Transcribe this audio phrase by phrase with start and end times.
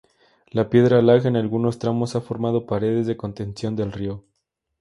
[0.49, 4.23] La piedra laja en algunos tramos ha formado paredes de contención del río.